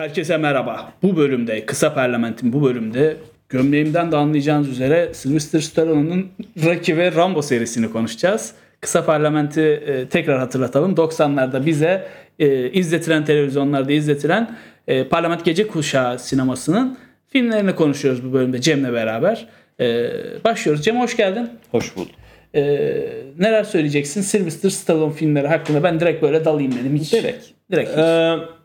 Herkese 0.00 0.36
merhaba. 0.36 0.92
Bu 1.02 1.16
bölümde, 1.16 1.66
kısa 1.66 1.94
parlamentin 1.94 2.52
bu 2.52 2.64
bölümde 2.64 3.16
gömleğimden 3.48 4.12
de 4.12 4.16
anlayacağınız 4.16 4.68
üzere 4.68 5.14
Sylvester 5.14 5.60
Stallone'un 5.60 6.28
Rocky 6.64 6.98
ve 6.98 7.14
Rambo 7.14 7.42
serisini 7.42 7.92
konuşacağız. 7.92 8.52
Kısa 8.80 9.04
parlamenti 9.04 9.60
e, 9.60 10.08
tekrar 10.08 10.38
hatırlatalım. 10.38 10.94
90'larda 10.94 11.66
bize 11.66 12.06
e, 12.38 12.70
izletilen 12.70 13.24
televizyonlarda 13.24 13.92
izletilen 13.92 14.56
e, 14.88 15.04
parlament 15.04 15.44
gece 15.44 15.66
kuşağı 15.66 16.18
sinemasının 16.18 16.98
filmlerini 17.28 17.74
konuşuyoruz 17.74 18.24
bu 18.24 18.32
bölümde 18.32 18.60
Cem'le 18.60 18.92
beraber. 18.92 19.46
E, 19.80 20.10
başlıyoruz. 20.44 20.84
Cem 20.84 21.00
hoş 21.00 21.16
geldin. 21.16 21.50
Hoş 21.70 21.96
bulduk. 21.96 22.14
E, 22.54 22.62
neler 23.38 23.64
söyleyeceksin 23.64 24.20
Sylvester 24.20 24.70
Stallone 24.70 25.12
filmleri 25.12 25.48
hakkında? 25.48 25.82
Ben 25.82 26.00
direkt 26.00 26.22
böyle 26.22 26.44
dalayım 26.44 26.72
dedim. 26.72 26.96
Hiç, 26.96 27.12
Direkt. 27.12 27.46
Direkt 27.70 27.90
hiç. 27.90 27.98
Ee, 27.98 28.59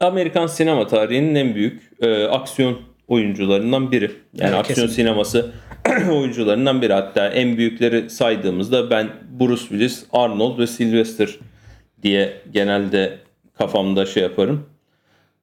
Amerikan 0.00 0.46
sinema 0.46 0.86
tarihinin 0.86 1.34
en 1.34 1.54
büyük 1.54 1.82
e, 2.00 2.24
aksiyon 2.24 2.78
oyuncularından 3.08 3.92
biri. 3.92 4.04
Yani 4.04 4.14
Evet, 4.40 4.54
aksiyon 4.54 4.86
kesinlikle. 4.86 4.94
sineması 4.94 5.50
oyuncularından 6.12 6.82
biri. 6.82 6.92
Hatta 6.92 7.28
en 7.28 7.56
büyükleri 7.56 8.10
saydığımızda 8.10 8.90
ben 8.90 9.08
Bruce 9.40 9.62
Willis, 9.62 10.06
Arnold 10.12 10.58
ve 10.58 10.66
Sylvester 10.66 11.28
diye 12.02 12.32
genelde 12.52 13.18
kafamda 13.58 14.06
şey 14.06 14.22
yaparım. 14.22 14.66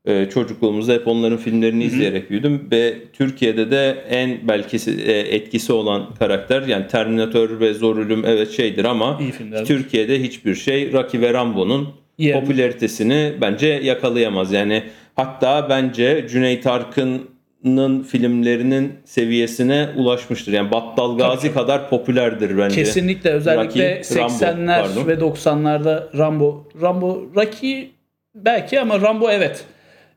Ee, 0.06 0.30
çocukluğumuzda 0.34 0.94
hep 0.94 1.08
onların 1.08 1.38
filmlerini 1.38 1.84
izleyerek 1.84 2.30
büyüdüm 2.30 2.68
ve 2.72 2.98
Türkiye'de 3.14 3.72
de 3.72 4.06
en 4.10 4.48
belki 4.48 4.92
e, 5.06 5.12
etkisi 5.20 5.74
olan 5.74 6.16
karakter 6.20 6.62
yani 6.62 6.88
Terminator 6.88 7.60
ve 7.60 7.74
Zor 7.74 7.98
Ölüm 7.98 8.26
evet 8.26 8.52
şeydir 8.52 8.86
ama. 8.86 9.20
Türkiye'de 9.66 10.22
hiçbir 10.24 10.56
şey 10.56 10.92
Rocky 10.94 11.24
ve 11.24 11.34
Rambo'nun 11.34 11.90
Yerini- 12.22 12.40
popülaritesini 12.40 13.34
bence 13.42 13.68
yakalayamaz. 13.68 14.52
Yani 14.52 14.84
hatta 15.16 15.70
bence 15.70 16.28
Cüneyt 16.30 16.68
Arkın'ın 16.68 18.04
filmlerinin 18.04 18.94
seviyesine 19.06 19.90
ulaşmıştır. 19.98 20.52
Yani 20.54 20.72
Battal 20.72 21.18
Gazi 21.18 21.54
kadar 21.54 21.90
popülerdir 21.90 22.58
bence. 22.58 22.76
Kesinlikle 22.76 23.30
özellikle 23.30 24.00
Rocky, 24.00 24.20
Rambo, 24.20 24.34
80'ler 24.34 24.82
pardon. 24.82 25.08
ve 25.08 25.14
90'larda 25.14 26.18
Rambo 26.18 26.68
Rambo 26.82 27.24
Rocky 27.36 27.88
belki 28.36 28.80
ama 28.80 29.02
Rambo 29.02 29.32
evet. 29.32 29.64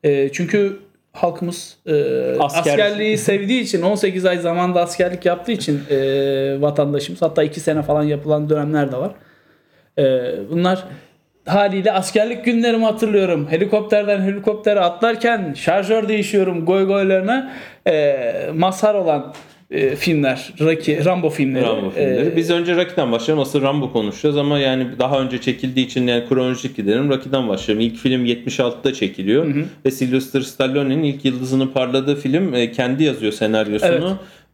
E, 0.05 0.33
çünkü 0.33 0.77
halkımız 1.13 1.77
e, 1.87 1.93
Asker. 2.41 2.61
askerliği 2.73 3.19
sevdiği 3.19 3.61
için 3.63 3.83
18 3.83 4.27
ay 4.27 4.39
zamanda 4.39 4.83
askerlik 4.83 5.27
yaptığı 5.27 5.53
için 5.53 5.81
e, 5.91 5.97
vatandaşımız 6.61 7.23
hatta 7.23 7.43
2 7.43 7.61
sene 7.61 7.83
falan 7.83 8.03
yapılan 8.03 8.51
dönemler 8.51 8.93
de 8.93 8.97
var. 8.97 9.11
E, 9.99 10.03
bunlar 10.51 10.85
haliyle 11.47 11.93
askerlik 11.93 12.45
günlerimi 12.45 12.85
hatırlıyorum. 12.85 13.47
Helikopterden 13.51 14.21
helikoptere 14.21 14.81
atlarken 14.81 15.55
şarjör 15.57 16.09
değişiyorum 16.09 16.67
goy 16.67 16.87
goylarına 16.87 17.53
e, 17.87 18.17
mazhar 18.55 18.95
olan 18.95 19.35
e, 19.71 19.97
filmler. 19.97 20.53
Rocky, 20.61 21.05
Rambo 21.05 21.31
filmleri. 21.31 21.65
Rambo 21.65 21.91
filmleri. 21.91 22.29
E, 22.29 22.37
Biz 22.37 22.51
önce 22.51 22.77
Rocky'den 22.77 23.13
başlayalım. 23.13 23.43
Asıl 23.43 23.63
Rambo 23.63 23.93
konuşacağız 23.93 24.37
ama 24.37 24.59
yani 24.59 24.87
daha 24.99 25.21
önce 25.21 25.41
çekildiği 25.41 25.87
için 25.87 26.07
yani 26.07 26.29
kronolojik 26.29 26.77
gidelim. 26.77 27.09
Rocky'den 27.09 27.49
başlayalım. 27.49 27.87
İlk 27.87 27.97
film 27.97 28.27
76'da 28.27 28.93
çekiliyor. 28.95 29.55
Ve 29.87 29.91
Sylvester 29.91 30.41
Stallone'nin 30.41 31.03
ilk 31.03 31.25
yıldızını 31.25 31.73
parladığı 31.73 32.17
film 32.17 32.55
e, 32.55 32.73
kendi 32.73 33.05
yazıyor 33.05 33.33
senaryosunu. 33.33 33.93
Evet. 33.93 34.03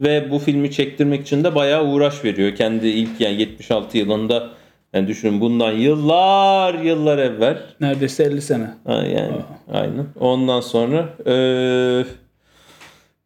Ve 0.01 0.31
bu 0.31 0.39
filmi 0.39 0.71
çektirmek 0.71 1.23
için 1.23 1.45
de 1.45 1.55
bayağı 1.55 1.85
uğraş 1.85 2.25
veriyor. 2.25 2.55
Kendi 2.55 2.89
ilk 2.89 3.21
yani 3.21 3.41
76 3.41 3.99
yılında 3.99 4.51
yani 4.93 5.09
düşünün 5.09 5.41
bundan 5.41 5.73
yıllar 5.73 6.75
yıllar 6.75 7.19
evvel. 7.19 7.59
Neredeyse 7.81 8.25
50 8.25 8.43
sene. 8.43 8.65
Ha, 8.87 8.95
yani 8.95 9.37
aynen. 9.73 10.07
Ondan 10.21 10.61
sonra 10.61 11.09
eee 11.27 12.05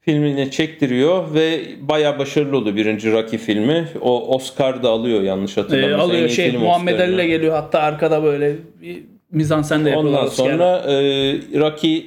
filmini 0.00 0.50
çektiriyor 0.50 1.34
ve 1.34 1.60
bayağı 1.80 2.18
başarılı 2.18 2.56
oldu 2.56 2.76
birinci 2.76 3.12
Rocky 3.12 3.42
filmi. 3.42 3.88
O 4.00 4.34
Oscar 4.36 4.82
da 4.82 4.90
alıyor 4.90 5.22
yanlış 5.22 5.58
Ee, 5.58 5.60
hatırlamıyorsam. 5.60 6.10
En 6.10 6.14
alıyor 6.14 6.28
şey 6.28 6.52
Muhammed 6.56 7.00
Ali 7.00 7.14
ile 7.14 7.26
geliyor 7.26 7.54
hatta 7.54 7.80
arkada 7.80 8.22
böyle 8.22 8.56
bir 8.82 9.02
mizansen 9.30 9.84
de 9.84 9.90
yapıyorlar. 9.90 10.18
Ondan 10.20 10.30
sonra 10.30 10.84
eee 10.88 11.40
Rocky 11.60 12.02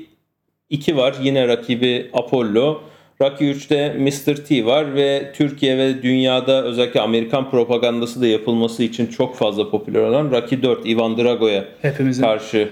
2 0.70 0.98
var. 0.98 1.16
Yine 1.22 1.48
rakibi 1.48 2.10
Apollo. 2.14 2.82
Rocky 3.22 3.52
3'te 3.52 3.94
Mr. 3.94 4.36
T 4.36 4.66
var 4.66 4.96
ve 4.96 5.32
Türkiye 5.36 5.78
ve 5.78 6.04
dünyada 6.04 6.64
özellikle 6.64 7.02
Amerikan 7.02 7.52
propagandası 7.52 8.22
da 8.22 8.28
yapılması 8.28 8.84
için 8.84 9.08
çok 9.08 9.36
fazla 9.36 9.70
popüler 9.70 10.02
olan 10.02 10.32
Rocky 10.32 10.64
4 10.64 10.86
Ivan 10.86 11.18
Drago'ya 11.18 11.66
hepimizin 11.82 12.24
karşı 12.24 12.70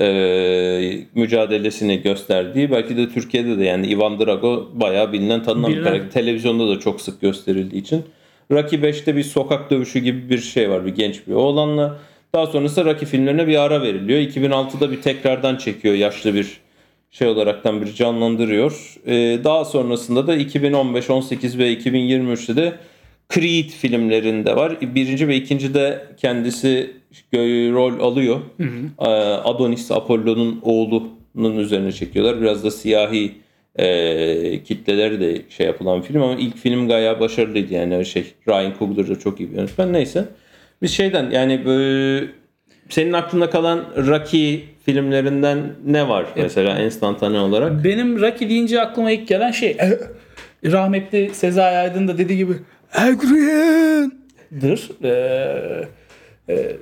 e, 0.00 1.00
mücadelesini 1.14 2.02
gösterdiği 2.02 2.70
belki 2.70 2.96
de 2.96 3.08
Türkiye'de 3.08 3.58
de 3.58 3.64
yani 3.64 3.86
Ivan 3.86 4.18
Drago 4.18 4.70
bayağı 4.74 5.12
bilinen 5.12 5.42
tanınan 5.42 5.72
bir 5.72 5.82
karakter. 5.82 6.10
Televizyonda 6.10 6.68
da 6.68 6.80
çok 6.80 7.00
sık 7.00 7.20
gösterildiği 7.20 7.82
için. 7.82 8.04
Rocky 8.50 8.82
5'te 8.82 9.16
bir 9.16 9.22
sokak 9.22 9.70
dövüşü 9.70 9.98
gibi 9.98 10.30
bir 10.30 10.38
şey 10.38 10.70
var 10.70 10.86
bir 10.86 10.94
genç 10.94 11.26
bir 11.26 11.34
oğlanla. 11.34 11.98
Daha 12.34 12.46
sonrasında 12.46 12.84
Rocky 12.84 13.10
filmlerine 13.10 13.46
bir 13.46 13.62
ara 13.62 13.82
veriliyor. 13.82 14.20
2006'da 14.20 14.90
bir 14.90 15.02
tekrardan 15.02 15.56
çekiyor 15.56 15.94
yaşlı 15.94 16.34
bir 16.34 16.60
şey 17.10 17.28
olaraktan 17.28 17.80
bir 17.80 17.92
canlandırıyor. 17.92 18.94
E, 19.06 19.44
daha 19.44 19.64
sonrasında 19.64 20.26
da 20.26 20.36
2015, 20.36 21.10
18 21.10 21.58
ve 21.58 21.74
2023'te 21.74 22.56
de 22.56 22.74
Creed 23.34 23.70
filmlerinde 23.70 24.56
var. 24.56 24.94
Birinci 24.94 25.28
ve 25.28 25.36
ikinci 25.36 25.74
de 25.74 26.06
kendisi 26.16 26.90
rol 27.72 28.00
alıyor. 28.00 28.40
Ee, 28.98 29.04
Adonis 29.44 29.90
Apollo'nun 29.90 30.60
oğlunun 30.62 31.56
üzerine 31.58 31.92
çekiyorlar. 31.92 32.40
Biraz 32.40 32.64
da 32.64 32.70
siyahi 32.70 33.32
e, 33.76 34.62
kitleleri 34.62 35.20
de 35.20 35.42
şey 35.48 35.66
yapılan 35.66 36.02
film 36.02 36.22
ama 36.22 36.34
ilk 36.34 36.56
film 36.56 36.88
gayet 36.88 37.20
başarılıydı 37.20 37.74
yani 37.74 38.06
şey. 38.06 38.24
Ryan 38.48 38.72
Coogler 38.78 39.08
da 39.08 39.18
çok 39.18 39.40
iyi 39.40 39.50
bir 39.50 39.56
yönetmen. 39.56 39.92
Neyse. 39.92 40.24
Biz 40.82 40.90
şeyden 40.90 41.30
yani 41.30 41.64
böyle 41.64 42.26
senin 42.88 43.12
aklında 43.12 43.50
kalan 43.50 43.84
Rocky 43.96 44.60
filmlerinden 44.84 45.58
ne 45.86 46.08
var 46.08 46.26
mesela 46.36 46.78
enstantane 46.78 47.38
olarak? 47.38 47.84
Benim 47.84 48.20
Rocky 48.20 48.50
deyince 48.50 48.80
aklıma 48.80 49.10
ilk 49.10 49.28
gelen 49.28 49.50
şey 49.50 49.76
eh, 49.78 49.90
rahmetli 50.64 51.30
Sezai 51.34 51.76
Aydın 51.76 52.08
da 52.08 52.18
dediği 52.18 52.36
gibi 52.36 52.52
Adrian'dır. 52.94 54.90
Ee, 55.04 55.84
e, 56.48 56.76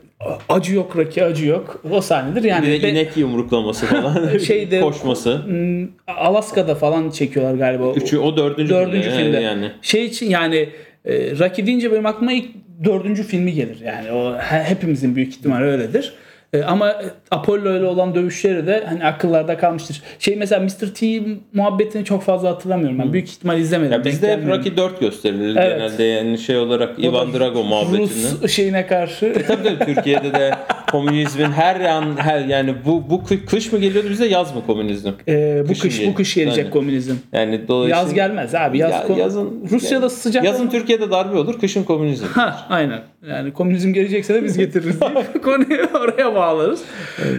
acı 0.48 0.74
yok 0.74 0.96
Rocky 0.96 1.26
acı 1.26 1.46
yok. 1.46 1.82
O 1.90 2.00
sahnedir 2.00 2.44
yani. 2.44 2.66
Bir 2.66 2.82
de 2.82 2.90
inek 2.90 3.16
yumruklaması 3.16 3.86
falan. 3.86 4.38
Şeyde- 4.46 4.80
koşması. 4.80 5.44
Hmm, 5.44 5.88
Alaska'da 6.06 6.74
falan 6.74 7.10
çekiyorlar 7.10 7.54
galiba. 7.54 7.92
Üçü, 7.92 8.18
o 8.18 8.36
dördüncü, 8.36 8.74
dördüncü 8.74 9.10
filmde, 9.10 9.22
filmde. 9.22 9.40
Yani. 9.40 9.72
Şey 9.82 10.04
için 10.04 10.30
yani 10.30 10.68
e, 11.04 11.38
Rocky 11.38 11.66
deyince 11.66 11.92
benim 11.92 12.06
aklıma 12.06 12.32
ilk 12.32 12.46
dördüncü 12.84 13.22
filmi 13.22 13.52
gelir. 13.54 13.80
Yani 13.84 14.12
o 14.12 14.38
he- 14.38 14.62
hepimizin 14.62 15.16
büyük 15.16 15.28
ihtimal 15.32 15.62
öyledir. 15.62 16.12
E, 16.52 16.62
ama 16.62 16.90
e, 16.90 17.04
Apollo 17.30 17.76
ile 17.78 17.84
olan 17.84 18.14
dövüşleri 18.14 18.66
de 18.66 18.84
hani 18.88 19.04
akıllarda 19.04 19.58
kalmıştır. 19.58 20.02
Şey 20.18 20.36
mesela 20.36 20.60
Mr. 20.64 20.94
T 20.94 21.20
muhabbetini 21.52 22.04
çok 22.04 22.22
fazla 22.22 22.48
hatırlamıyorum 22.50 22.98
ben. 22.98 23.12
Büyük 23.12 23.28
ihtimal 23.28 23.58
izlemedim. 23.58 23.92
Ya 23.92 24.04
bizde 24.04 24.32
hep. 24.32 24.48
Rocky 24.48 24.76
4 24.76 25.00
gösterilir 25.00 25.56
Evet. 25.56 25.78
genelde 25.78 26.02
yani 26.04 26.38
şey 26.38 26.58
olarak 26.58 27.04
Ivan 27.04 27.32
Drago 27.34 27.64
muhabbetini. 27.64 28.02
Rus 28.42 28.50
şeyine 28.50 28.86
karşı. 28.86 29.32
Tabii 29.46 29.64
tabii 29.78 29.94
Türkiye'de 29.94 30.32
de 30.32 30.50
komünizmin 30.90 31.52
her 31.52 31.80
an 31.80 32.16
her 32.16 32.40
yani 32.40 32.74
bu 32.84 33.10
bu 33.10 33.14
kı- 33.16 33.44
kış 33.46 33.72
mı 33.72 33.78
geliyordu 33.78 34.10
bize 34.10 34.26
yaz 34.26 34.54
mı 34.54 34.66
komünizm? 34.66 35.10
E, 35.28 35.62
bu 35.64 35.68
Kışın 35.68 35.82
kış 35.88 36.06
bu 36.06 36.14
kış 36.14 36.34
gelecek 36.34 36.58
Aynen. 36.58 36.70
komünizm. 36.70 37.14
Yani 37.32 37.68
dolayısıyla 37.68 38.02
Yaz 38.02 38.14
gelmez 38.14 38.54
abi. 38.54 38.78
Yaz 38.78 38.90
Ya- 39.10 39.16
yazın 39.16 39.68
Rusya'da 39.70 40.10
sıcak 40.10 40.44
Yazın 40.44 40.68
Türkiye'de 40.68 41.10
darbe 41.10 41.38
olur, 41.38 41.58
kışın 41.60 41.84
komünizm. 41.84 42.26
Ha 42.26 42.66
aynen. 42.68 43.00
Yani 43.28 43.52
komünizm 43.52 43.92
gelecekse 43.92 44.34
de 44.34 44.44
biz 44.44 44.58
getiririz 44.58 45.00
deyip 45.00 45.42
konuyu 45.44 45.88
oraya 45.94 46.34
bağlarız. 46.34 46.82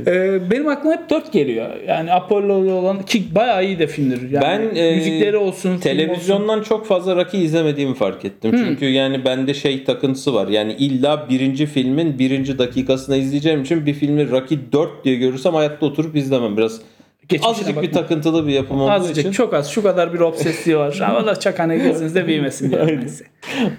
Ee, 0.08 0.52
benim 0.52 0.68
aklıma 0.68 0.96
hep 0.96 1.10
4 1.10 1.34
geliyor. 1.34 1.70
Yani 1.88 2.14
Apollo'lu 2.14 2.74
olan 2.74 3.02
ki 3.02 3.24
bayağı 3.36 3.66
iyi 3.66 3.80
de 3.80 3.88
filmdir. 3.88 4.32
Yani 4.32 4.42
Ben 4.44 4.76
e, 4.76 4.96
müzikleri 4.96 5.38
olsun, 5.38 5.62
film 5.62 5.72
olsun. 5.72 5.82
televizyondan 5.82 6.62
çok 6.62 6.86
fazla 6.86 7.16
Rocky 7.16 7.44
izlemediğimi 7.44 7.96
fark 7.96 8.26
ettim. 8.26 8.52
Çünkü 8.58 8.86
yani 8.86 9.26
bende 9.26 9.54
şey 9.54 9.84
takıntısı 9.84 10.34
var. 10.34 10.48
Yani 10.48 10.74
illa 10.74 11.30
birinci 11.30 11.66
filmin 11.66 12.20
birinci 12.20 12.58
dakikasını 12.58 13.18
izleyeceğim 13.18 13.62
için 13.62 13.86
bir 13.86 13.94
filmi 13.94 14.32
Rocky 14.32 14.60
4 14.72 15.06
diye 15.06 15.16
görürsem 15.16 15.54
hayatta 15.54 15.86
oturup 15.86 16.16
izlemem. 16.16 16.58
Biraz 16.58 16.82
Geçmişine 17.30 17.52
azıcık 17.52 17.82
bir 17.82 17.92
takıntılı 17.92 18.48
bir 18.48 18.54
yapım 18.54 18.82
olduğu 18.82 18.92
Azıcık 18.92 19.18
için. 19.18 19.32
çok 19.32 19.54
az 19.54 19.70
şu 19.70 19.84
kadar 19.84 20.14
bir 20.14 20.20
obsesliği 20.20 20.78
var. 20.78 21.00
Ama 21.10 21.26
da 21.26 21.40
çakane 21.40 21.78
gözünüzde 21.78 22.28
büyümesin 22.28 22.72
size. 23.08 23.26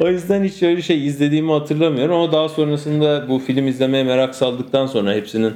O 0.01 0.09
yüzden 0.09 0.45
hiç 0.45 0.63
öyle 0.63 0.83
şey 0.83 1.07
izlediğimi 1.07 1.53
hatırlamıyorum 1.53 2.15
ama 2.17 2.33
daha 2.33 2.49
sonrasında 2.49 3.29
bu 3.29 3.39
film 3.39 3.67
izlemeye 3.67 4.05
merak 4.05 4.35
saldıktan 4.35 4.87
sonra 4.87 5.15
hepsinin 5.15 5.53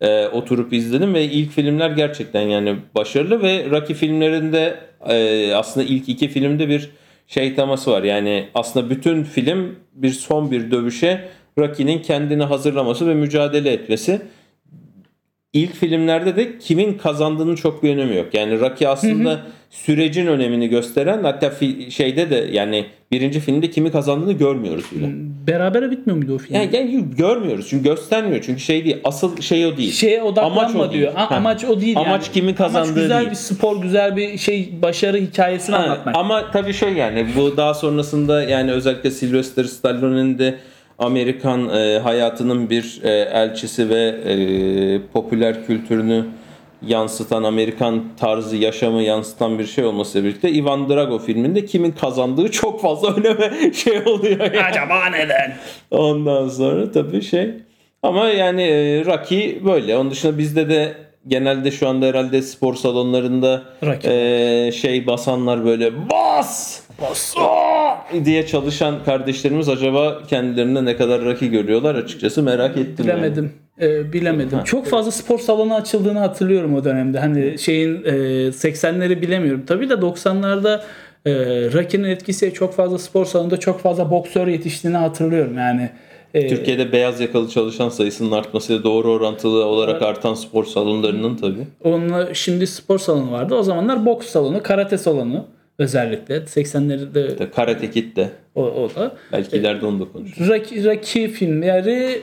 e, 0.00 0.26
oturup 0.26 0.72
izledim 0.72 1.14
ve 1.14 1.24
ilk 1.24 1.50
filmler 1.52 1.90
gerçekten 1.90 2.40
yani 2.40 2.76
başarılı 2.94 3.42
ve 3.42 3.70
Rocky 3.70 3.98
filmlerinde 3.98 4.74
e, 5.08 5.54
aslında 5.54 5.86
ilk 5.86 6.08
iki 6.08 6.28
filmde 6.28 6.68
bir 6.68 6.90
şey 7.26 7.54
teması 7.54 7.90
var. 7.90 8.02
Yani 8.02 8.48
aslında 8.54 8.90
bütün 8.90 9.22
film 9.24 9.76
bir 9.94 10.10
son 10.10 10.50
bir 10.50 10.70
dövüşe 10.70 11.28
Rocky'nin 11.58 12.02
kendini 12.02 12.42
hazırlaması 12.42 13.08
ve 13.08 13.14
mücadele 13.14 13.72
etmesi. 13.72 14.20
İlk 15.56 15.74
filmlerde 15.74 16.36
de 16.36 16.58
kimin 16.58 16.94
kazandığının 16.98 17.54
çok 17.54 17.82
bir 17.82 17.90
önemi 17.90 18.16
yok. 18.16 18.26
Yani 18.34 18.60
Rocky 18.60 18.88
aslında 18.90 19.40
sürecin 19.70 20.26
önemini 20.26 20.68
gösteren 20.68 21.22
hatta 21.24 21.46
fi- 21.46 21.90
şeyde 21.90 22.30
de 22.30 22.48
yani 22.52 22.84
birinci 23.12 23.40
filmde 23.40 23.70
kimi 23.70 23.90
kazandığını 23.92 24.32
görmüyoruz 24.32 24.84
bile. 24.92 25.06
Berabere 25.46 25.90
bitmiyor 25.90 26.16
muydu 26.16 26.34
o 26.34 26.38
film? 26.38 26.54
Yani, 26.56 26.76
yani 26.76 27.04
görmüyoruz 27.18 27.66
çünkü 27.70 27.84
göstermiyor 27.84 28.42
çünkü 28.46 28.60
şey 28.60 28.84
değil 28.84 28.96
asıl 29.04 29.40
şey 29.40 29.66
o 29.66 29.76
değil. 29.76 29.92
Şeye 29.92 30.22
odaklanma 30.22 30.60
Amaç 30.60 30.74
o 30.76 30.78
değil. 30.80 30.92
diyor. 30.92 31.12
Ha, 31.14 31.30
Ha. 31.30 31.34
amaç 31.36 31.64
o 31.64 31.80
değil 31.80 31.96
Amaç 31.96 32.22
yani. 32.26 32.32
kimin 32.34 32.54
kazandığı 32.54 32.88
Amaç 32.88 32.94
güzel 33.02 33.18
değil. 33.20 33.30
bir 33.30 33.34
spor, 33.36 33.82
güzel 33.82 34.16
bir 34.16 34.38
şey 34.38 34.68
başarı 34.82 35.16
hikayesini 35.16 35.76
Ha, 35.76 35.82
anlatmak. 35.82 36.16
Ama 36.16 36.50
tabii 36.52 36.72
şey 36.72 36.92
yani 36.92 37.26
bu 37.36 37.56
daha 37.56 37.74
sonrasında 37.74 38.42
yani 38.42 38.72
özellikle 38.72 39.10
Sylvester 39.10 39.64
Stallone'nin 39.64 40.38
de 40.38 40.54
Amerikan 40.98 41.68
e, 41.68 41.98
hayatının 41.98 42.70
bir 42.70 43.00
e, 43.02 43.10
elçisi 43.10 43.88
ve 43.88 44.02
e, 44.02 44.34
popüler 45.12 45.66
kültürünü 45.66 46.24
yansıtan 46.82 47.42
Amerikan 47.42 48.04
tarzı 48.20 48.56
yaşamı 48.56 49.02
yansıtan 49.02 49.58
bir 49.58 49.66
şey 49.66 49.84
olmasıyla 49.84 50.28
birlikte 50.28 50.50
Ivan 50.50 50.88
Drago 50.88 51.18
filminde 51.18 51.64
kimin 51.64 51.92
kazandığı 51.92 52.50
çok 52.50 52.82
fazla 52.82 53.14
öneme 53.16 53.72
şey 53.72 53.98
oluyor. 54.06 54.40
Yani. 54.40 54.62
Acaba 54.62 55.06
neden? 55.06 55.56
Ondan 55.90 56.48
sonra 56.48 56.92
tabii 56.92 57.22
şey 57.22 57.50
ama 58.02 58.28
yani 58.28 58.62
e, 58.62 59.04
Rocky 59.04 59.64
böyle. 59.64 59.96
Onun 59.96 60.10
dışında 60.10 60.38
bizde 60.38 60.68
de 60.68 60.94
genelde 61.28 61.70
şu 61.70 61.88
anda 61.88 62.06
herhalde 62.06 62.42
spor 62.42 62.74
salonlarında 62.74 63.62
Rocky. 63.82 64.68
e, 64.68 64.72
şey 64.72 65.06
basanlar 65.06 65.64
böyle 65.64 66.10
bas 66.10 66.80
Bas. 67.02 67.34
Aa! 67.36 67.75
Diye 68.24 68.46
çalışan 68.46 69.04
kardeşlerimiz 69.04 69.68
acaba 69.68 70.22
kendilerine 70.28 70.84
ne 70.84 70.96
kadar 70.96 71.24
Rocky 71.24 71.50
görüyorlar 71.50 71.94
açıkçası 71.94 72.42
merak 72.42 72.76
ettim. 72.76 73.06
yani. 73.08 73.18
Bilemedim. 73.18 73.52
Ee, 73.80 74.12
bilemedim. 74.12 74.64
Çok 74.64 74.86
fazla 74.86 75.10
spor 75.10 75.38
salonu 75.38 75.74
açıldığını 75.74 76.18
hatırlıyorum 76.18 76.74
o 76.74 76.84
dönemde. 76.84 77.18
Hani 77.18 77.58
şeyin 77.58 78.04
e, 78.04 78.10
80'leri 78.48 79.22
bilemiyorum. 79.22 79.64
Tabii 79.66 79.88
de 79.88 79.94
90'larda 79.94 80.80
e, 81.26 81.32
Rocky'nin 81.72 82.08
etkisiyle 82.08 82.54
çok 82.54 82.74
fazla 82.74 82.98
spor 82.98 83.24
salonunda 83.24 83.56
çok 83.56 83.80
fazla 83.80 84.10
boksör 84.10 84.46
yetiştiğini 84.46 84.96
hatırlıyorum. 84.96 85.58
Yani 85.58 85.90
e, 86.34 86.48
Türkiye'de 86.48 86.92
beyaz 86.92 87.20
yakalı 87.20 87.48
çalışan 87.48 87.88
sayısının 87.88 88.32
artmasıyla 88.32 88.84
doğru 88.84 89.12
orantılı 89.12 89.64
olarak 89.64 90.02
artan 90.02 90.34
spor 90.34 90.64
salonlarının 90.64 91.36
tabii. 91.36 91.66
onunla 91.84 92.34
şimdi 92.34 92.66
spor 92.66 92.98
salonu 92.98 93.32
vardı. 93.32 93.54
O 93.54 93.62
zamanlar 93.62 94.06
boks 94.06 94.26
salonu, 94.26 94.62
karate 94.62 94.98
salonu 94.98 95.44
özellikle 95.78 96.36
80'lerde 96.36 97.50
Karate 97.50 97.90
Kid 97.90 98.16
de. 98.16 98.28
o, 98.54 98.62
o 98.64 98.90
da. 98.94 99.16
Belki 99.32 99.56
ileride 99.56 99.86
onu 99.86 100.00
da 100.00 100.12
konuşuruz. 100.12 100.48
Rocky, 100.48 100.84
Rocky 100.84 101.28
filmleri 101.28 102.18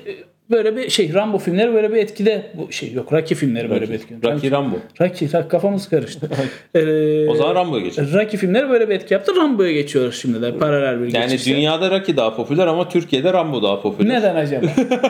böyle 0.52 0.76
bir 0.78 0.90
şey 0.90 1.14
Rambo 1.14 1.38
filmleri 1.38 1.74
böyle 1.74 1.92
bir 1.92 1.98
etkide 1.98 2.52
bu 2.54 2.72
şey 2.72 2.92
yok 2.94 3.14
Rocky 3.14 3.40
filmleri 3.40 3.70
böyle 3.70 3.90
bir 3.90 3.94
etkide. 3.94 4.32
Rocky 4.32 4.52
Rambo. 4.52 4.76
Rocky, 5.02 5.30
Rocky 5.34 5.48
kafamız 5.48 5.90
karıştı. 5.90 6.30
Ee, 6.76 7.28
O 7.30 7.36
zaman 7.36 7.56
Rambo'ya 7.56 7.84
geçelim. 7.84 8.10
Rocky 8.14 8.38
filmleri 8.38 8.70
böyle 8.70 8.90
bir 8.90 8.96
etki 8.96 9.14
yaptı. 9.14 9.36
Rambo'ya 9.36 9.72
geçiyoruz 9.74 10.16
şimdi 10.22 10.42
de 10.42 10.58
paralel 10.58 11.02
bir 11.02 11.14
Yani 11.14 11.32
geçişle. 11.32 11.56
dünyada 11.56 11.92
Rocky 12.00 12.18
daha 12.18 12.36
popüler 12.36 12.68
ama 12.68 12.90
Türkiye'de 12.90 13.34
Rambo 13.34 13.64
daha 13.64 13.82
popüler. 13.82 14.14
Neden 14.20 14.36
acaba? 14.36 14.66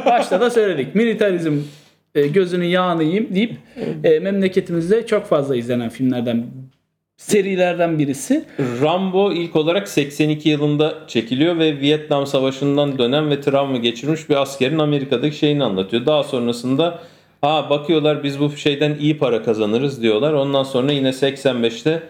Başta 0.06 0.42
da 0.42 0.50
söyledik. 0.50 0.96
Militarizm 0.96 1.54
e, 2.16 2.28
gözünün 2.28 2.66
yağını 2.66 3.04
yiyeyim 3.04 3.36
deyip 3.36 3.54
e, 4.04 4.20
memleketimizde 4.20 5.06
çok 5.06 5.26
fazla 5.26 5.56
izlenen 5.56 5.90
filmlerden 5.90 6.46
serilerden 7.28 8.00
birisi. 8.00 8.46
Rambo 8.82 9.34
ilk 9.34 9.56
olarak 9.56 9.90
82 9.90 10.50
yılında 10.50 10.96
çekiliyor 11.08 11.60
ve 11.60 11.80
Vietnam 11.80 12.28
Savaşı'ndan 12.28 12.98
dönen 12.98 13.30
ve 13.30 13.42
travma 13.42 13.78
geçirmiş 13.78 14.30
bir 14.30 14.36
askerin 14.36 14.80
Amerika'daki 14.80 15.38
şeyini 15.38 15.64
anlatıyor. 15.64 16.06
Daha 16.06 16.24
sonrasında 16.24 17.00
ha 17.42 17.70
bakıyorlar 17.70 18.24
biz 18.24 18.40
bu 18.40 18.52
şeyden 18.52 18.98
iyi 19.00 19.18
para 19.18 19.44
kazanırız 19.44 20.02
diyorlar. 20.02 20.34
Ondan 20.34 20.64
sonra 20.64 20.92
yine 20.92 21.10
85'te 21.10 22.04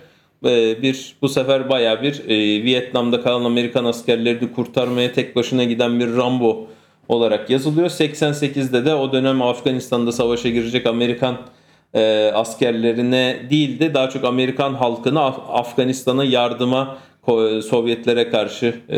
e, 0.45 0.81
bir 0.81 1.15
bu 1.21 1.29
sefer 1.29 1.69
baya 1.69 2.01
bir 2.01 2.29
e, 2.29 2.63
Vietnam'da 2.63 3.21
kalan 3.21 3.45
Amerikan 3.45 3.85
askerlerini 3.85 4.53
kurtarmaya 4.53 5.13
tek 5.13 5.35
başına 5.35 5.63
giden 5.63 5.99
bir 5.99 6.15
Rambo 6.15 6.67
olarak 7.07 7.49
yazılıyor. 7.49 7.89
88'de 7.89 8.85
de 8.85 8.95
o 8.95 9.11
dönem 9.11 9.41
Afganistan'da 9.41 10.11
savaşa 10.11 10.49
girecek 10.49 10.85
Amerikan 10.85 11.37
e, 11.93 12.31
askerlerine 12.33 13.37
değil 13.49 13.79
de 13.79 13.93
daha 13.93 14.09
çok 14.09 14.23
Amerikan 14.25 14.73
halkını 14.73 15.19
Af- 15.21 15.49
Afganistan'a 15.49 16.23
yardıma 16.23 16.97
ko- 17.27 17.61
Sovyetlere 17.61 18.29
karşı 18.29 18.75
e, 18.89 18.97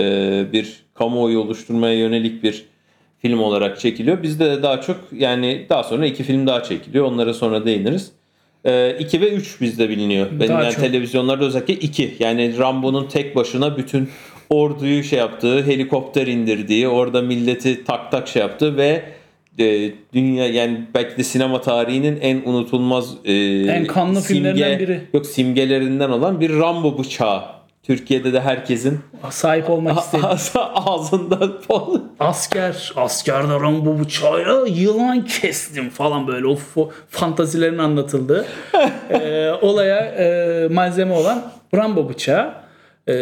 bir 0.54 0.86
kamuoyu 0.94 1.40
oluşturmaya 1.40 1.94
yönelik 1.94 2.44
bir 2.44 2.66
film 3.22 3.40
olarak 3.40 3.80
çekiliyor. 3.80 4.24
Bizde 4.24 4.46
de 4.46 4.64
daha 4.64 4.82
çok 4.82 4.98
yani 5.12 5.66
daha 5.70 5.84
sonra 5.84 6.06
iki 6.06 6.24
film 6.24 6.48
daha 6.48 6.64
çekiliyor. 6.64 7.06
Onlara 7.06 7.34
sonra 7.34 7.66
değiniriz. 7.66 8.12
2 9.00 9.22
ve 9.22 9.30
3 9.30 9.62
bizde 9.62 9.90
biliniyor. 9.90 10.28
Benim 10.32 10.50
Daha 10.50 10.64
yani 10.64 10.74
çok. 10.74 10.84
televizyonlarda 10.84 11.46
özellikle 11.46 11.74
2. 11.74 12.16
Yani 12.20 12.58
Rambo'nun 12.58 13.08
tek 13.08 13.36
başına 13.36 13.78
bütün 13.78 14.10
orduyu 14.50 15.04
şey 15.04 15.20
yaptığı, 15.20 15.64
helikopter 15.66 16.28
indirdiği, 16.28 16.88
orada 16.88 17.22
milleti 17.22 17.84
tak 17.84 18.12
tak 18.12 18.28
şey 18.28 18.42
yaptığı 18.42 18.78
ve 18.78 19.04
e, 19.60 19.92
dünya 20.14 20.48
yani 20.48 20.86
belki 20.94 21.18
de 21.18 21.24
sinema 21.24 21.62
tarihinin 21.62 22.20
en 22.22 22.42
unutulmaz 22.46 23.14
e, 23.26 23.34
En 23.68 23.86
kanlı 23.86 24.22
filmlerinden 24.22 24.80
biri. 24.80 25.02
Yok 25.14 25.26
simgelerinden 25.26 26.10
olan 26.10 26.40
bir 26.42 26.60
Rambo 26.60 26.98
bıçağı. 26.98 27.42
Türkiye'de 27.84 28.34
de 28.34 28.42
herkesin 28.42 29.00
Sahip 29.30 29.70
olmak 29.70 30.00
istedim. 30.00 30.26
ağzından 30.76 31.54
fal- 31.68 32.00
Asker, 32.20 32.94
askerde 32.96 33.54
Rambo 33.54 34.00
bıçağıyla 34.00 34.68
yılan 34.68 35.26
kestim 35.26 35.90
falan 35.90 36.28
böyle 36.28 36.48
o 36.48 36.58
fantazilerin 37.10 37.78
anlatıldığı 37.78 38.46
e, 39.10 39.52
olaya 39.62 39.98
e, 40.00 40.68
malzeme 40.72 41.14
olan 41.14 41.52
Rambo 41.76 42.10
bıçağı. 42.10 42.54
E, 43.08 43.14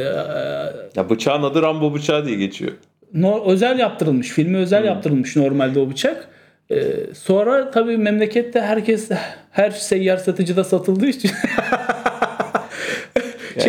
ya 0.96 1.10
bıçağın 1.10 1.44
adı 1.44 1.62
Rambo 1.62 1.94
bıçağı 1.94 2.26
diye 2.26 2.38
geçiyor. 2.38 2.72
No- 3.14 3.44
özel 3.52 3.80
yaptırılmış. 3.80 4.30
Filmi 4.30 4.58
özel 4.58 4.80
Hmm. 4.80 4.88
yaptırılmış 4.88 5.36
normalde 5.36 5.80
o 5.80 5.90
bıçak. 5.90 6.28
E, 6.72 6.76
sonra 7.14 7.72
tabii 7.72 7.98
memlekette 7.98 8.62
herkes 8.62 9.10
her 9.52 9.72
seyyar 9.72 10.18
satıcıda 10.18 10.64
satıldığı 10.64 11.08
için 11.08 11.32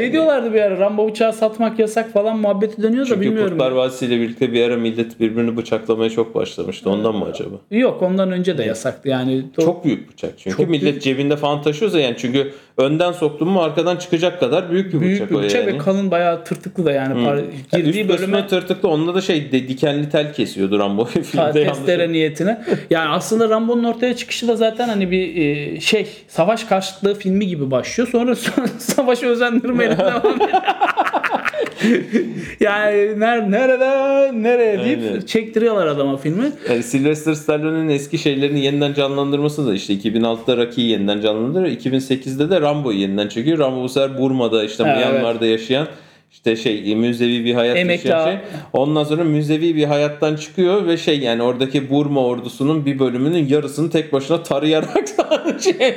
şey 0.05 0.13
diyorlardı 0.13 0.55
bir 0.55 0.61
ara 0.61 0.79
Rambo 0.79 1.09
bıçağı 1.09 1.33
satmak 1.33 1.79
yasak 1.79 2.13
falan 2.13 2.39
muhabbeti 2.39 2.83
dönüyor 2.83 3.05
da 3.05 3.09
Çünkü 3.09 3.21
bilmiyorum. 3.21 3.51
Kurtlar 3.51 3.73
Vadisi 3.73 4.07
ile 4.07 4.21
birlikte 4.21 4.53
bir 4.53 4.65
ara 4.65 4.77
millet 4.77 5.21
birbirini 5.21 5.57
bıçaklamaya 5.57 6.11
çok 6.11 6.35
başlamıştı. 6.35 6.91
Ondan 6.91 7.15
mı 7.15 7.25
acaba? 7.25 7.57
Yok 7.71 8.03
ondan 8.03 8.33
önce 8.33 8.59
de 8.59 8.65
yasaktı 8.65 9.09
yani. 9.09 9.45
Çok 9.61 9.85
büyük 9.85 10.13
bıçak 10.13 10.31
çünkü 10.39 10.57
Çok 10.57 10.69
millet 10.69 10.83
büyük. 10.93 11.03
cebinde 11.03 11.37
falan 11.37 11.63
taşıyorsa 11.63 12.01
yani 12.01 12.15
çünkü 12.19 12.53
önden 12.77 13.13
soktun 13.13 13.49
mu 13.49 13.63
arkadan 13.63 13.97
çıkacak 13.97 14.41
kadar 14.41 14.71
büyük 14.71 14.93
bir 14.95 15.01
büyük 15.01 15.15
bıçak 15.21 15.31
bir 15.31 15.35
o 15.37 15.43
bıçak 15.43 15.67
yani. 15.67 15.75
ve 15.75 15.79
kalın 15.79 16.11
bayağı 16.11 16.45
tırtıklı 16.45 16.87
da 16.87 16.93
yani. 16.93 17.15
Par- 17.27 17.43
girdiği 17.73 17.89
Üst 18.01 18.09
bölüme 18.11 18.33
bölüme 18.33 18.47
tırtıklı 18.47 18.89
onda 18.89 19.15
da 19.15 19.21
şey 19.21 19.53
de, 19.53 19.69
dikenli 19.69 20.11
tel 20.11 20.33
kesiyordu 20.33 20.79
Rambo 20.79 21.05
filmde 21.23 21.61
yanlış. 21.61 21.63
testere 21.79 22.13
niyetine. 22.13 22.65
Yani 22.91 23.09
aslında 23.09 23.49
Rambo'nun 23.49 23.85
ortaya 23.85 24.17
çıkışı 24.17 24.49
da 24.49 24.57
zaten 24.57 24.89
hani 24.89 25.11
bir 25.11 25.37
e, 25.37 25.81
şey 25.81 26.07
savaş 26.29 26.65
karşıtlığı 26.65 27.15
filmi 27.15 27.47
gibi 27.47 27.71
başlıyor. 27.71 28.09
Sonra 28.13 28.37
savaşı 28.79 29.27
özendirmeyle. 29.27 29.94
yani 32.61 33.21
ner, 33.21 33.51
nereden 33.51 34.43
nereye 34.43 34.85
deyip 34.85 35.01
Aynen. 35.03 35.21
çektiriyorlar 35.21 35.87
adama 35.87 36.17
filmi. 36.17 36.53
Yani 36.69 36.83
Sylvester 36.83 37.35
Stallone'nin 37.35 37.89
eski 37.89 38.19
şeylerini 38.19 38.65
yeniden 38.65 38.95
canlandırması 38.95 39.67
da 39.67 39.75
işte 39.75 39.95
2006'da 39.95 40.57
Rocky'yi 40.57 40.91
yeniden 40.91 41.21
canlandırıyor. 41.21 41.77
2008'de 41.77 42.51
de 42.51 42.61
Rambo'yu 42.61 42.99
yeniden 42.99 43.29
çekiyor. 43.29 43.59
Rambo 43.59 43.83
bu 43.83 43.89
sefer 43.89 44.19
Burma'da 44.19 44.65
işte 44.65 44.85
Ha, 44.85 44.97
Myanmar'da 44.97 45.47
yaşayan 45.47 45.87
işte 46.35 46.57
şey 46.57 46.97
müzevi 46.97 47.45
bir 47.45 47.55
hayat 47.55 47.77
Emekli 47.77 48.15
ağa. 48.15 48.25
şey. 48.25 48.37
Ondan 48.73 49.05
sonra 49.05 49.25
müzevi 49.25 49.77
bir 49.77 49.85
hayattan 49.85 50.37
çıkıyor 50.37 50.87
ve 50.87 50.97
şey 50.97 51.19
yani 51.19 51.43
oradaki 51.43 51.91
Burma 51.91 52.27
ordusunun 52.27 52.87
bir 52.87 52.99
bölümünün 52.99 53.49
yarısını 53.49 53.91
tek 53.91 54.13
başına 54.13 54.43
tarayarak 54.43 55.05
şey. 55.61 55.95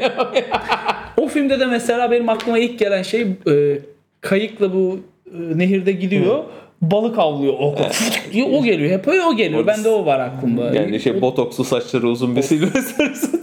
O 1.18 1.28
filmde 1.28 1.60
de 1.60 1.66
mesela 1.66 2.12
benim 2.12 2.30
aklıma 2.30 2.60
ilk 2.60 2.80
gelen 2.80 3.02
şey 3.02 3.22
e, 3.22 3.80
kayıkla 4.22 4.74
bu 4.74 5.00
e, 5.26 5.58
nehirde 5.58 5.92
gidiyor. 5.92 6.44
Balık 6.82 7.20
avlıyor. 7.20 7.54
O, 7.60 7.76
o 8.52 8.64
geliyor. 8.64 8.92
Hep 8.92 9.08
öyle 9.08 9.22
o 9.22 9.36
geliyor. 9.36 9.68
Bende 9.68 9.90
o 9.90 10.06
var 10.06 10.20
aklımda. 10.20 10.76
Yani 10.76 11.00
şey 11.00 11.22
botokslu 11.22 11.64
saçları 11.64 12.08
uzun 12.08 12.36
bir 12.36 12.42
Sylvester 12.42 13.14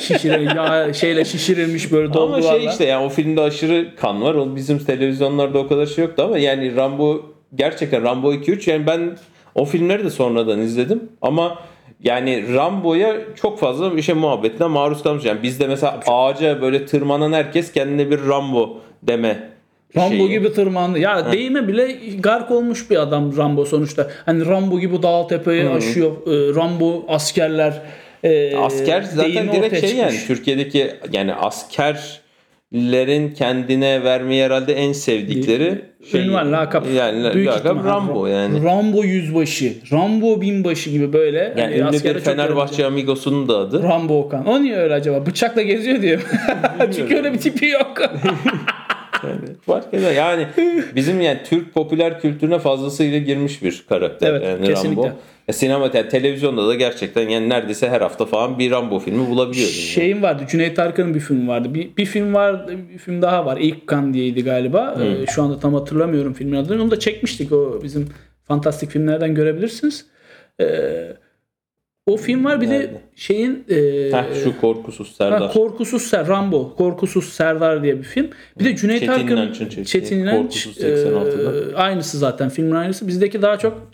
Şişire, 0.00 0.42
ya, 0.42 0.92
şeyle 0.94 1.24
şişirilmiş 1.24 1.92
böyle 1.92 2.04
Ama 2.06 2.14
dolgularla. 2.14 2.42
şey 2.58 2.66
işte 2.66 2.84
yani 2.84 3.06
o 3.06 3.08
filmde 3.08 3.40
aşırı 3.40 3.96
kan 3.96 4.22
var. 4.22 4.34
O 4.34 4.56
bizim 4.56 4.78
televizyonlarda 4.78 5.58
o 5.58 5.68
kadar 5.68 5.86
şey 5.86 6.04
yoktu 6.04 6.22
ama 6.26 6.38
yani 6.38 6.76
Rambo 6.76 7.22
gerçekten 7.54 8.02
Rambo 8.02 8.32
2 8.32 8.52
3 8.52 8.68
yani 8.68 8.86
ben 8.86 9.16
o 9.54 9.64
filmleri 9.64 10.04
de 10.04 10.10
sonradan 10.10 10.58
izledim 10.60 11.08
ama 11.22 11.58
yani 12.04 12.54
Rambo'ya 12.54 13.16
çok 13.42 13.58
fazla 13.58 13.96
bir 13.96 14.02
şey 14.02 14.14
muhabbetine 14.14 14.66
maruz 14.66 15.02
kalmış. 15.02 15.24
Yani 15.24 15.42
bizde 15.42 15.66
mesela 15.66 16.00
ağaca 16.06 16.62
böyle 16.62 16.86
tırmanan 16.86 17.32
herkes 17.32 17.72
kendine 17.72 18.10
bir 18.10 18.20
Rambo 18.28 18.78
deme 19.02 19.48
Rambo 19.96 20.08
şeyi. 20.16 20.28
gibi 20.28 20.52
tırmandı. 20.52 20.98
Ya 20.98 21.32
değime 21.32 21.68
bile 21.68 21.96
gark 22.18 22.50
olmuş 22.50 22.90
bir 22.90 22.96
adam 22.96 23.36
Rambo 23.36 23.64
sonuçta. 23.64 24.10
Hani 24.26 24.46
Rambo 24.46 24.78
gibi 24.78 25.02
dağ 25.02 25.26
tepeyi 25.26 25.68
aşıyor. 25.68 26.10
e, 26.10 26.54
Rambo 26.54 27.04
askerler 27.08 27.82
e, 28.24 28.56
Asker 28.56 29.02
zaten 29.02 29.52
direkt 29.52 29.80
şey 29.80 29.96
yani 29.96 30.10
çıkmış. 30.12 30.26
Türkiye'deki 30.26 30.90
yani 31.12 31.34
askerlerin 31.34 33.34
kendine 33.34 34.04
vermeyi 34.04 34.44
herhalde 34.44 34.72
en 34.74 34.92
sevdikleri 34.92 35.84
şey. 36.10 36.26
Ünvan, 36.26 36.52
lakap. 36.52 36.86
Yani 36.94 37.34
Büyük 37.34 37.48
lakap 37.48 37.64
ihtimal. 37.64 37.84
Rambo 37.84 38.26
yani. 38.26 38.64
Rambo 38.64 39.04
yüzbaşı, 39.04 39.72
Rambo 39.92 40.40
binbaşı 40.40 40.90
gibi 40.90 41.12
böyle. 41.12 41.54
Yani 41.56 41.82
hani 41.82 41.96
ünlü 41.96 42.14
bir 42.14 42.20
Fenerbahçe 42.20 42.86
amigosunun 42.86 43.48
da 43.48 43.58
adı. 43.58 43.82
Rambo 43.82 44.18
Okan. 44.18 44.46
O 44.46 44.62
niye 44.62 44.76
öyle 44.76 44.94
acaba? 44.94 45.26
Bıçakla 45.26 45.62
geziyor 45.62 46.02
diye. 46.02 46.18
Çünkü 46.96 47.16
öyle 47.16 47.32
bir 47.32 47.38
tipi 47.38 47.66
yok. 47.66 48.02
Fark 49.68 49.94
eder. 49.94 50.12
Yani 50.12 50.46
bizim 50.96 51.20
yani 51.20 51.38
Türk 51.44 51.74
popüler 51.74 52.20
kültürüne 52.20 52.58
fazlasıyla 52.58 53.18
girmiş 53.18 53.62
bir 53.62 53.84
karakter. 53.88 54.30
Evet, 54.30 54.46
yani 54.46 54.66
kesinlikle. 54.66 55.02
Rambo. 55.02 55.18
Ya 55.48 55.54
sinema, 55.54 55.90
yani 55.94 56.08
televizyonda 56.08 56.68
da 56.68 56.74
gerçekten 56.74 57.28
yani 57.28 57.48
neredeyse 57.48 57.88
her 57.88 58.00
hafta 58.00 58.26
falan 58.26 58.58
bir 58.58 58.70
Rambo 58.70 58.98
filmi 58.98 59.30
bulabiliyordun. 59.30 59.74
yani. 59.74 59.82
Şeyin 59.82 60.22
vardı. 60.22 60.42
Cüneyt 60.48 60.78
Arkın'ın 60.78 61.14
bir 61.14 61.20
filmi 61.20 61.48
vardı. 61.48 61.74
Bir, 61.74 61.96
bir 61.96 62.04
film 62.04 62.34
var, 62.34 62.68
bir 62.92 62.98
film 62.98 63.22
daha 63.22 63.46
var. 63.46 63.58
İlk 63.60 63.86
Kan 63.86 64.14
diyeydi 64.14 64.44
galiba. 64.44 64.96
Ee, 65.02 65.26
şu 65.26 65.42
anda 65.42 65.60
tam 65.60 65.74
hatırlamıyorum 65.74 66.32
filmin 66.32 66.56
adını. 66.56 66.82
Onu 66.82 66.90
da 66.90 66.98
çekmiştik. 66.98 67.52
O 67.52 67.80
bizim 67.82 68.08
fantastik 68.44 68.90
filmlerden 68.90 69.34
görebilrsiniz. 69.34 70.06
Ee, 70.60 70.66
o 72.08 72.16
film 72.16 72.44
var. 72.44 72.60
Bir 72.60 72.66
de 72.70 72.70
Nerede? 72.74 73.00
şeyin 73.16 73.64
e, 73.70 73.74
Heh, 74.12 74.24
şu 74.44 74.60
korkusuz 74.60 75.16
Serdar. 75.16 75.42
Ha, 75.42 75.48
Korkusuz 75.52 76.02
Ser, 76.02 76.28
Rambo, 76.28 76.74
Korkusuz 76.76 77.24
Serdar 77.32 77.82
diye 77.82 77.98
bir 77.98 78.02
film. 78.02 78.30
Bir 78.58 78.64
de 78.64 78.76
Cüneyt 78.76 79.00
Çetin 79.00 79.12
Arkın, 79.12 79.26
İnanç'ın 79.36 79.64
çektiği 79.64 79.84
Çetin 79.86 80.18
İnanç, 80.18 80.36
Korkusuz 80.36 80.76
86'da. 80.84 81.72
e, 81.72 81.74
aynısı 81.76 82.18
zaten 82.18 82.48
filmin 82.48 82.74
aynısı. 82.74 83.08
Bizdeki 83.08 83.42
daha 83.42 83.58
çok 83.58 83.90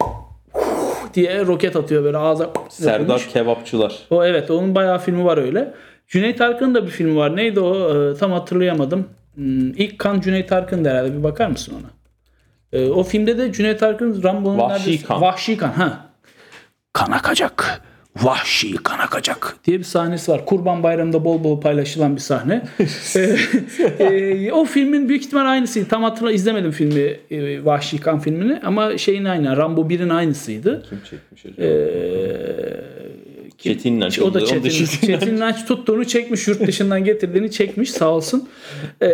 diye 1.14 1.46
roket 1.46 1.76
atıyor 1.76 2.04
böyle 2.04 2.16
ağza 2.18 2.50
Serdar 2.68 3.00
yapılmış. 3.00 3.26
Kebapçılar. 3.28 3.98
O 4.10 4.24
evet 4.24 4.50
onun 4.50 4.74
bayağı 4.74 4.98
filmi 4.98 5.24
var 5.24 5.38
öyle. 5.38 5.74
Cüneyt 6.08 6.40
Arkın'ın 6.40 6.74
da 6.74 6.82
bir 6.86 6.90
filmi 6.90 7.16
var. 7.16 7.36
Neydi 7.36 7.60
o? 7.60 7.94
E, 8.10 8.14
tam 8.16 8.32
hatırlayamadım. 8.32 9.08
Hmm, 9.34 9.70
İlk 9.70 9.98
kan 9.98 10.20
Cüneyt 10.20 10.52
Arkın'dı 10.52 10.88
herhalde. 10.88 11.18
Bir 11.18 11.22
bakar 11.22 11.46
mısın 11.48 11.74
ona? 11.80 11.90
E, 12.80 12.88
o 12.90 13.02
filmde 13.02 13.38
de 13.38 13.52
Cüneyt 13.52 13.82
Arkın 13.82 14.22
Rambo'nun 14.22 14.58
Vahşi 14.58 14.90
neredeyse- 14.90 15.06
Kan. 15.06 15.20
Vahşi 15.20 15.56
kan. 15.56 15.68
Ha. 15.72 16.06
Kan 16.92 17.10
akacak. 17.12 17.80
Vahşi 18.22 18.76
kan 18.76 18.98
akacak 18.98 19.56
diye 19.64 19.78
bir 19.78 19.84
sahnesi 19.84 20.32
var. 20.32 20.46
Kurban 20.46 20.82
Bayramı'nda 20.82 21.24
bol 21.24 21.44
bol 21.44 21.60
paylaşılan 21.60 22.16
bir 22.16 22.20
sahne. 22.20 22.62
E, 23.98 24.04
e, 24.04 24.52
o 24.52 24.64
filmin 24.64 25.08
büyük 25.08 25.24
ihtimal 25.24 25.46
aynısıydı. 25.46 25.88
Tam 25.88 26.02
hatırla 26.02 26.32
izlemedim 26.32 26.70
filmi 26.70 27.16
e, 27.30 27.64
Vahşi 27.64 28.00
Kan 28.00 28.20
filmini 28.20 28.60
ama 28.64 28.98
şeyin 28.98 29.24
aynı. 29.24 29.56
Rambo 29.56 29.80
1'in 29.80 30.08
aynısıydı. 30.08 30.82
Kim 30.88 31.00
çekmiş 31.10 31.46
acaba? 31.46 31.62
Ee, 31.62 33.03
Çetin 33.58 33.96
İnanç. 33.96 34.18
o 34.18 34.34
da 34.34 34.44
Çetin, 34.44 34.62
dışında- 34.62 35.06
Çetin 35.06 35.36
İnanç 35.36 35.64
tuttuğunu 35.66 36.04
çekmiş 36.04 36.48
yurt 36.48 36.66
dışından 36.66 37.04
getirdiğini 37.04 37.50
çekmiş 37.50 37.90
sağ 37.90 38.08
olsun. 38.08 38.48
Ee, 39.02 39.06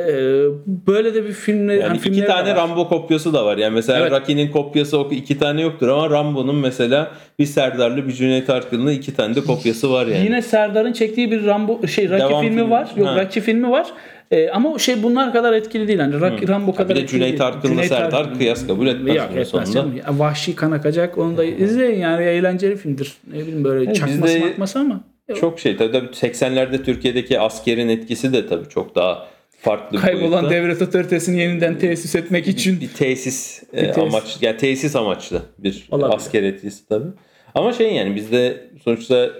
böyle 0.67 1.15
de 1.15 1.25
bir 1.25 1.33
filmle 1.33 1.73
Yani 1.75 1.83
hani 1.85 1.97
iki 1.99 2.25
tane 2.25 2.51
var. 2.51 2.57
Rambo 2.57 2.89
kopyası 2.89 3.33
da 3.33 3.45
var. 3.47 3.59
Yani 3.59 3.75
mesela 3.75 3.99
Evet. 4.01 4.13
Rocky'nin 4.13 4.51
kopyası 4.51 4.99
o 4.99 5.11
iki 5.11 5.39
tane 5.39 5.63
yoktur 5.63 5.89
ama 5.89 6.11
Rambo'nun 6.11 6.57
mesela 6.57 7.11
bir 7.39 7.47
Serdar'lı 7.47 8.09
bir 8.09 8.13
Cüneyt 8.13 8.51
Arkın'lı 8.51 8.93
iki 8.93 9.15
tane 9.15 9.35
de 9.35 9.41
kopyası 9.41 9.93
var 9.93 10.07
yani. 10.07 10.25
Yine 10.25 10.43
Serdar'ın 10.43 10.93
çektiği 10.93 11.31
bir 11.31 11.45
Rambo 11.47 11.87
şey 11.87 12.05
Rocky 12.09 12.21
Devam 12.21 12.43
filmi 12.43 12.57
filmi. 12.57 12.71
var. 12.71 12.89
Yok 12.97 13.09
Ha. 13.09 13.17
Rocky 13.25 13.45
filmi 13.45 13.71
var. 13.71 13.87
Ee, 14.31 14.49
ama 14.51 14.79
şey 14.79 15.03
bunlar 15.03 15.33
kadar 15.33 15.53
etkili 15.53 15.89
değil. 15.89 15.99
Hani 15.99 16.21
Rocky, 16.21 16.49
Rambo 16.49 16.75
kadar 16.75 16.97
bir 16.97 17.03
de 17.03 17.07
Cüneyt. 17.07 17.41
Arkın'la 17.41 17.83
Serdar 17.83 18.35
kıyas 18.39 18.67
kabul 18.67 18.87
etmez 18.87 19.15
günün 19.15 19.27
etmez 19.29 19.49
sonunda. 19.49 19.71
canım. 19.73 19.97
Ya, 19.97 20.19
Vahşi 20.19 20.55
kan 20.57 20.71
akacak. 20.71 21.19
Onu 21.19 21.37
da 21.37 21.45
izleyin 21.45 22.01
yani 22.01 22.25
eğlenceli 22.25 22.77
filmdir. 22.77 23.13
Ne 23.33 23.39
bileyim 23.39 23.65
böyle 23.65 23.85
Evet, 23.85 23.97
çakması 23.97 24.23
bizde- 24.25 24.41
makması 24.41 24.79
ama. 24.79 25.01
Çok 25.41 25.61
şey 25.61 25.77
tabii, 25.77 25.93
tabii 25.93 26.07
80'lerde 26.07 26.85
Türkiye'deki 26.85 27.41
askerin 27.41 27.89
etkisi 27.89 28.33
de 28.33 28.47
tabii 28.47 28.69
çok 28.69 28.95
daha 28.95 29.27
farklı 29.59 29.97
bir 29.97 30.03
Kaybolan 30.03 30.31
boyutta. 30.33 30.51
devlet 30.51 30.83
otoritesini 30.83 31.41
yeniden 31.41 31.79
tesis 31.79 32.15
etmek 32.15 32.49
için 32.49 32.81
bir 32.81 32.89
tesis, 32.89 33.63
e, 33.73 33.87
tesis. 33.87 33.99
amaç 33.99 34.39
yani 34.41 34.57
tesis 34.57 34.97
amaçlı 34.97 35.43
bir 35.59 35.89
Olabilir. 35.91 36.17
asker 36.17 36.43
etkisi 36.43 36.89
tabii. 36.89 37.09
Ama 37.55 37.73
şey 37.73 37.93
yani 37.95 38.17
bizde 38.17 38.57
sonuçta 38.85 39.31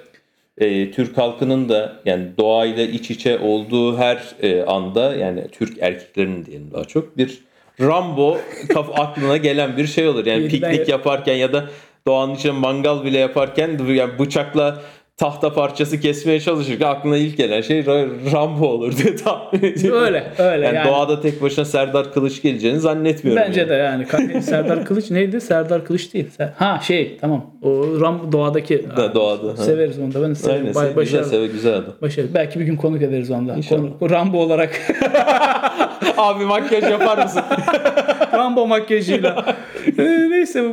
e, 0.59 0.91
Türk 0.91 1.19
halkının 1.19 1.69
da 1.69 2.01
yani 2.05 2.29
doğayla 2.39 2.85
iç 2.85 3.11
içe 3.11 3.39
olduğu 3.39 3.99
her 3.99 4.35
e, 4.43 4.63
anda 4.63 5.15
yani 5.15 5.49
Türk 5.53 5.79
erkeklerinin 5.83 6.47
diyelim 6.47 6.71
daha 6.73 6.85
çok 6.85 7.17
bir 7.17 7.39
Rambo 7.81 8.39
kaf 8.69 8.91
aklına 8.99 9.37
gelen 9.37 9.77
bir 9.77 9.87
şey 9.87 10.09
olur. 10.09 10.27
Yani 10.27 10.49
piknik 10.49 10.89
yaparken 10.89 11.35
ya 11.35 11.53
da 11.53 11.71
doğanın 12.07 12.35
içinde 12.35 12.53
mangal 12.53 13.05
bile 13.05 13.19
yaparken 13.19 13.79
yani 13.89 14.19
bıçakla 14.19 14.83
tahta 15.21 15.53
parçası 15.53 16.01
kesmeye 16.01 16.41
çalışırken 16.41 16.87
aklına 16.87 17.17
ilk 17.17 17.37
gelen 17.37 17.61
şey 17.61 17.81
Ra- 17.81 18.33
Rambo 18.33 18.67
olur 18.67 18.97
diye 18.97 19.17
tahmin 19.17 19.59
ediyorum. 19.65 20.03
Öyle, 20.05 20.33
öyle 20.39 20.67
Yani, 20.67 20.77
yani. 20.77 20.89
doğada 20.89 21.21
tek 21.21 21.43
başına 21.43 21.65
Serdar 21.65 22.13
Kılıç 22.13 22.43
geleceğini 22.43 22.81
zannetmiyorum. 22.81 23.43
Bence 23.47 23.61
yani. 23.61 23.71
de 23.71 23.75
yani. 23.75 24.43
Serdar 24.43 24.85
Kılıç 24.85 25.11
neydi? 25.11 25.41
Serdar 25.41 25.85
Kılıç 25.85 26.15
değil. 26.15 26.27
Ha 26.57 26.81
şey 26.87 27.19
tamam. 27.21 27.47
O 27.63 28.01
Ram 28.01 28.33
doğadaki. 28.33 28.87
Da- 28.97 29.15
doğada, 29.15 29.49
ha. 29.49 29.57
Severiz 29.57 29.99
onu 29.99 30.15
da. 30.15 30.23
Ben 30.29 30.33
severim. 30.35 30.73
Aynen. 30.77 30.97
Bay- 30.97 31.05
güzel, 31.05 31.25
seve, 31.25 31.47
güzel 31.47 31.75
adam. 31.75 31.95
Başarılı. 32.03 32.35
Belki 32.35 32.61
bir 32.61 32.65
gün 32.65 32.77
konuk 32.77 33.03
ederiz. 33.03 33.31
İnşallah. 33.31 33.99
Konu, 33.99 34.11
Rambo 34.11 34.39
olarak. 34.39 34.81
Abi 36.19 36.45
makyaj 36.45 36.85
yapar 36.85 37.23
mısın? 37.23 37.43
Rambo 38.33 38.67
makyajıyla. 38.67 39.57
Ee, 39.99 40.03
Neyse. 40.31 40.73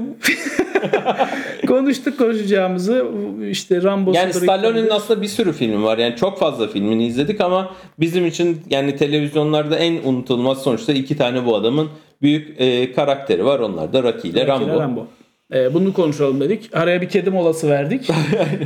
Konuştuk 1.67 2.17
konuşacağımızı. 2.17 3.05
İşte 3.49 3.83
Rambo 3.83 4.13
yani 4.13 4.33
Stallone'nin 4.33 4.89
aslında 4.89 5.21
bir 5.21 5.27
sürü 5.27 5.53
filmi 5.53 5.83
var. 5.83 5.97
Yani 5.97 6.15
çok 6.15 6.39
fazla 6.39 6.67
filmini 6.67 7.07
izledik 7.07 7.41
ama 7.41 7.71
bizim 7.99 8.25
için 8.25 8.61
yani 8.69 8.95
televizyonlarda 8.95 9.75
en 9.75 9.99
unutulmaz 10.03 10.61
sonuçta 10.61 10.93
iki 10.93 11.17
tane 11.17 11.45
bu 11.45 11.55
adamın 11.55 11.89
büyük 12.21 12.61
e, 12.61 12.93
karakteri 12.93 13.45
var. 13.45 13.59
Onlar 13.59 13.93
da 13.93 14.03
Rocky 14.03 14.33
ile 14.33 14.47
Rambo. 14.47 14.79
Rambo. 14.79 15.07
Ee, 15.53 15.73
bunu 15.73 15.93
konuşalım 15.93 16.41
dedik. 16.41 16.69
Araya 16.73 17.01
bir 17.01 17.09
kedi 17.09 17.29
molası 17.29 17.69
verdik. 17.69 18.09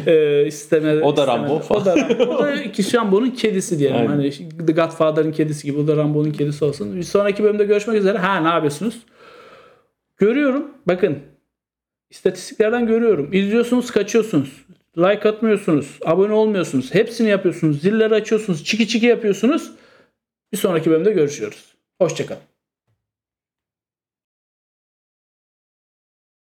ee, 0.07 0.45
isteme, 0.47 1.03
O 1.03 1.17
da. 1.17 1.27
Rambo 1.27 1.59
falan. 1.59 1.81
O 1.81 1.85
da 1.85 1.97
Rambo. 1.97 2.23
O 2.23 2.43
da 2.43 2.55
iki 2.63 2.97
Rambo'nun 2.97 3.29
kedisi 3.29 3.79
diyelim. 3.79 3.97
Aynen. 3.97 4.09
Hani 4.09 4.31
The 4.67 4.73
Godfather'ın 4.73 5.31
kedisi 5.31 5.67
gibi. 5.67 5.79
O 5.79 5.87
da 5.87 5.97
Rambo'nun 5.97 6.31
kedisi 6.31 6.65
olsun. 6.65 6.95
Bir 6.95 7.03
sonraki 7.03 7.43
bölümde 7.43 7.63
görüşmek 7.63 7.97
üzere. 7.97 8.17
Ha 8.17 8.39
ne 8.39 8.47
yapıyorsunuz? 8.47 8.99
Görüyorum. 10.17 10.67
Bakın. 10.87 11.17
İstatistiklerden 12.11 12.87
görüyorum. 12.87 13.33
İzliyorsunuz 13.33 13.91
kaçıyorsunuz. 13.91 14.65
Like 14.97 15.29
atmıyorsunuz. 15.29 15.99
Abone 16.05 16.33
olmuyorsunuz. 16.33 16.93
Hepsini 16.93 17.29
yapıyorsunuz. 17.29 17.81
Zilleri 17.81 18.13
açıyorsunuz. 18.13 18.63
Çiki 18.63 18.87
çiki 18.87 19.05
yapıyorsunuz. 19.05 19.71
Bir 20.53 20.57
sonraki 20.57 20.89
bölümde 20.89 21.11
görüşüyoruz. 21.11 21.75
Hoşçakalın. 22.01 22.50